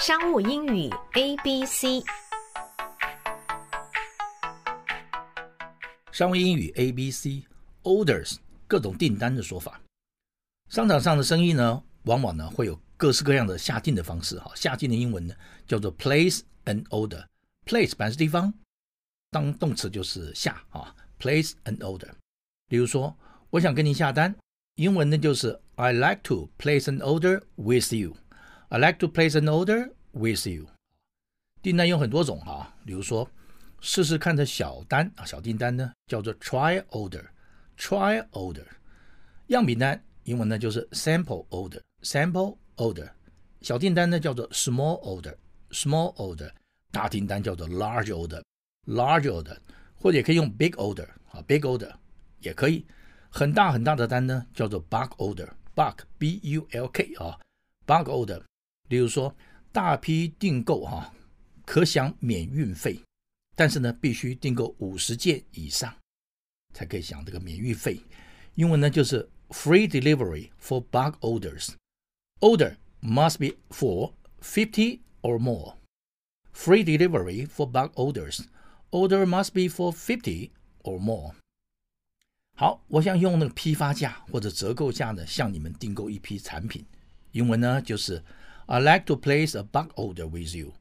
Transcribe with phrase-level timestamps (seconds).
[0.00, 2.02] 商务英语 A B C，
[6.10, 9.78] 商务英语 A B C，orders 各种订单的说法。
[10.70, 14.38] 商场上的生意呢，往往呢会有各式各样的下订的方式。
[14.40, 15.34] 哈，下订的英文呢
[15.66, 17.22] 叫做 place an order。
[17.66, 18.54] place 本来是地方，
[19.30, 22.08] 当动词就是下啊，place an order。
[22.68, 23.14] 比如说，
[23.50, 24.34] 我想跟你下单，
[24.76, 28.16] 英文呢就是 I like to place an order with you。
[28.69, 30.67] I like to place an order with you。
[31.61, 33.29] 订单有很多种啊，比如说
[33.81, 38.65] 试试看的小单啊，小订单呢叫做 try order，try order。
[39.47, 43.09] 样品单英文呢就是 sample order，sample order。
[43.61, 46.51] 小订单呢叫做 small order，small order。
[46.91, 49.57] 大订单叫做 large order，large order，
[49.95, 51.91] 或者也可以用 big order 啊，big order
[52.39, 52.85] 也可以。
[53.29, 57.37] 很大很大的单呢叫做 bulk order，bulk b u l k 啊，
[57.85, 58.41] bulk order。
[58.90, 59.32] 比如说，
[59.70, 61.14] 大批订购哈，
[61.64, 63.00] 可享免运费，
[63.54, 65.94] 但是呢，必须订购五十件以上，
[66.74, 68.00] 才可以享这个免运费。
[68.56, 71.68] 英文呢就是 free delivery for bulk orders。
[72.40, 75.76] Order must be for fifty or more。
[76.52, 78.40] Free delivery for bulk orders。
[78.90, 80.50] Order must be for fifty
[80.82, 81.36] or more。
[82.56, 86.84] 好，我想用那个批发价或者折扣价呢，向你们订购一批产品。
[87.30, 88.20] 英文呢就是。
[88.69, 90.73] I'd like to place a bulk order with you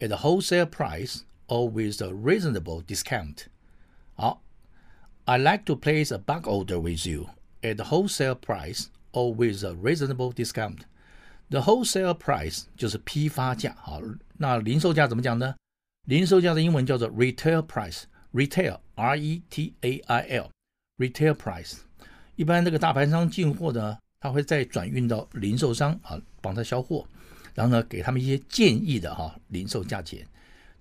[0.00, 3.46] at a wholesale price or with a reasonable discount.
[4.14, 4.42] 好，
[5.26, 7.28] I'd like to place a bulk order with you
[7.62, 10.80] at a wholesale price or with a reasonable discount.
[11.50, 14.02] The wholesale price 就是批发价，好，
[14.36, 15.54] 那零售价怎么讲呢？
[16.06, 20.52] 零售价的英文叫做 retail price，retail R-E-T-A-I-L，retail
[21.34, 21.78] price。
[22.36, 27.06] 一般这个大盘商进货呢，他会再转运到零售商啊，帮他销货。
[27.53, 30.27] 然后呢，给他们一些建议的哈零售价钱，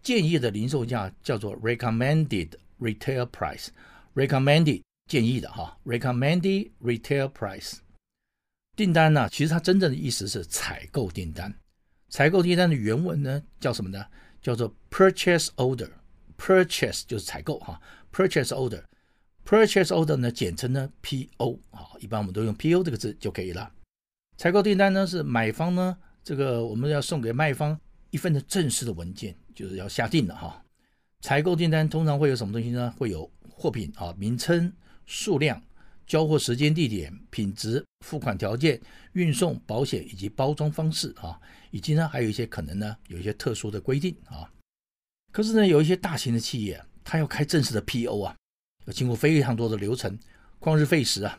[0.02, 2.48] 建议的零售价叫做 recommended
[2.80, 7.74] retail price，recommended 建议的哈 recommended retail price。
[8.74, 11.54] 订单呢，其实它真正的意思是采购订单，
[12.08, 14.06] 采购订单的原文呢叫什么呢？
[14.40, 17.78] 叫做 purchase order，purchase 就是采购哈
[18.10, 23.70] ，purchase order，purchase order 呢简称呢 PO 啊，一般我们都用 PO 这个字就可以了。
[24.38, 25.98] 采购订单呢是买方呢。
[26.24, 27.78] 这个我们要送给卖方
[28.10, 30.64] 一份的正式的文件，就是要下定了哈。
[31.20, 32.92] 采购订单通常会有什么东西呢？
[32.98, 34.72] 会有货品啊，名称、
[35.06, 35.62] 数量、
[36.06, 38.80] 交货时间、地点、品质、付款条件、
[39.12, 41.40] 运送、保险以及包装方式啊，
[41.70, 44.50] 以及呢还有一些可能呢有一些特殊的规定啊。
[45.30, 48.36] 可是呢有一些大型的企业，它要开正式的 PO 啊，
[48.86, 50.18] 要经过非常多的流程，
[50.60, 51.38] 旷日费时啊。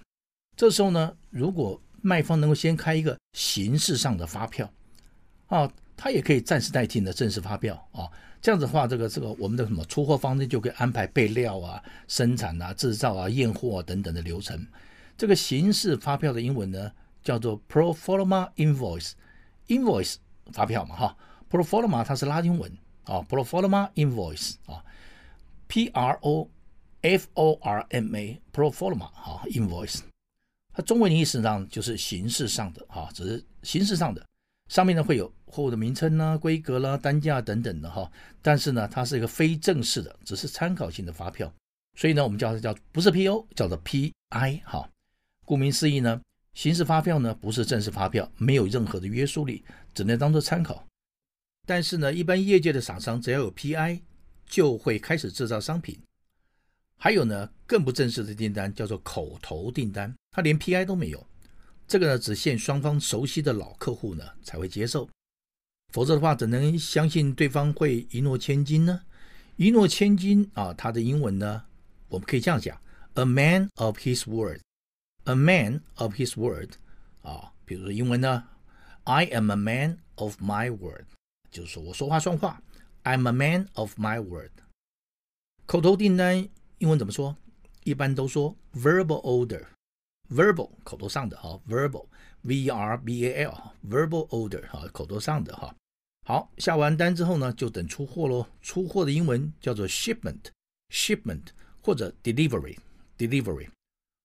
[0.55, 4.69] 这时候呢，如果卖方能够先开一个形式上的发票，
[5.47, 8.12] 啊，他也可以暂时代替你的正式发票啊。
[8.41, 14.68] 这样子的话，这个这个我们的什么出货方呢，就可以安排备料啊、生产啊、制造啊、验货啊等等的流程。
[15.18, 16.91] 这个形式发票的英文呢
[17.24, 20.16] 叫做 pro forma invoice，invoice
[20.52, 21.18] 发票嘛哈。
[21.50, 22.70] pro forma 它是拉丁文
[23.06, 24.84] 啊，pro forma invoice 啊
[25.70, 26.50] ，p r o
[27.02, 30.02] f o r m a pro forma 啊，invoice。
[30.73, 34.25] 它中文的意思上就是形式上的哈，只是形式上的，
[34.69, 38.11] 上面呢会有货物的名称啦、规格啦、单价等等的哈。
[38.41, 41.53] 但是呢，它是一个非正式的，只是参考性的发票，
[41.95, 44.89] 所以呢，我们叫它叫不是 PO，叫做 PI 哈。
[45.45, 46.19] 顾名思义呢，
[46.56, 49.63] 形式发票呢不是正式发票，没有任何的约束力，
[49.94, 50.84] 只能当做参考。
[51.67, 54.00] 但是呢，一般业界的厂商只要有 PI，
[54.47, 56.00] 就会开始制造商品。
[56.97, 61.27] 还有呢，更不正式的订单叫做口头订单，它连 PI 都没有。
[61.85, 65.09] 这个呢，只限双方熟悉的老客户呢才会接受，
[65.91, 69.01] 否则的话，怎能相信对方会一诺千金呢？
[69.57, 71.65] 一诺千金啊，它的英文呢，
[72.07, 72.79] 我们可以这样讲
[73.15, 76.71] ：a man of his word，a man of his word
[77.21, 77.51] 啊。
[77.65, 78.45] 比如说英文呢
[79.03, 81.05] ，I am a man of my word，
[81.51, 82.63] 就是说我说话算话
[83.03, 84.51] ，I'm a man of my word。
[85.66, 86.47] 口头订单。
[86.83, 87.36] 英文怎么说？
[87.84, 95.74] 一般都说 verbal order，verbal 口头上的哈，verbal，v r b a l，verbal order 哈，口头上的哈。
[96.27, 98.47] 好，下完单之后呢，就等出货喽。
[98.60, 101.47] 出货的英文叫做 shipment，shipment
[101.80, 103.68] 或者 delivery，delivery。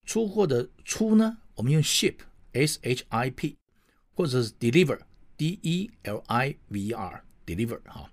[0.06, 3.58] 出货的出呢，我们用 ship，s h i p，
[4.14, 8.12] 或者是 deliver，d e l i v r，deliver 哈。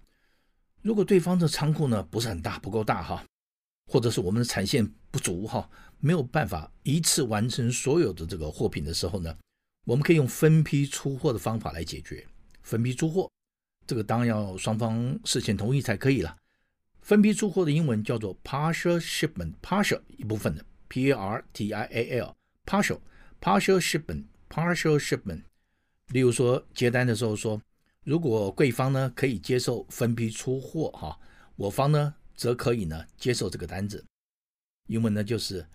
[0.83, 3.25] 如果对方的仓库呢不是很大，不够大哈。
[3.92, 9.36] 或者是我们的产线不足哈，没有办法一次完成所有的这个货品的时候呢，
[9.86, 12.26] 我们可以用分批出货的方法来解决。
[12.64, 13.30] 分批出货，
[13.86, 16.36] 这个当然要双方事先同意才可以了。
[17.02, 25.44] 分批出货的英文叫做 partial shipment，partial 一部分的，p a r t i a l，partial，partial shipment，partial shipment。
[26.08, 27.62] 例如说接单的时候说，
[28.04, 31.20] 如果贵方呢可以接受分批出货哈，
[31.56, 34.06] 我方呢则可以呢接受这个单子。
[34.88, 35.66] 英文呢就是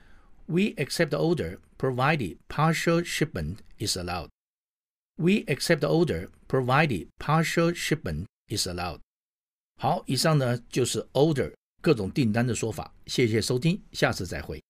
[0.46, 4.28] We accept order provided partial shipment is allowed.
[5.16, 9.00] We accept order provided partial shipment is allowed.
[9.76, 12.94] 好，以上呢就是 order 各种订单的说法。
[13.06, 14.62] 谢谢收听，下次再会。